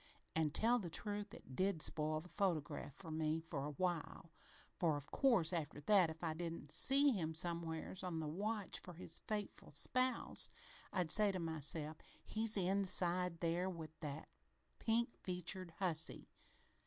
An', 0.35 0.49
tell 0.49 0.79
the 0.79 0.89
truth, 0.89 1.31
it 1.31 1.55
did 1.55 1.79
spoil 1.83 2.21
the 2.21 2.27
photograph 2.27 2.95
for 2.95 3.11
me 3.11 3.39
for 3.39 3.63
a 3.65 3.69
while, 3.73 4.31
for, 4.79 4.97
of 4.97 5.11
course, 5.11 5.53
after 5.53 5.79
that, 5.81 6.09
if 6.09 6.23
I 6.23 6.33
didn't 6.33 6.71
see 6.71 7.11
him 7.11 7.35
somewheres 7.35 8.03
on 8.03 8.19
the 8.19 8.25
watch 8.27 8.79
for 8.79 8.95
his 8.95 9.21
faithful 9.27 9.69
spouse, 9.69 10.49
I'd 10.91 11.11
say 11.11 11.31
to 11.31 11.37
myself, 11.39 11.97
'He's 12.25 12.57
inside 12.57 13.41
there 13.41 13.69
with 13.69 13.91
that 13.99 14.27
pink 14.79 15.19
featured 15.21 15.75
hussy!' 15.77 16.27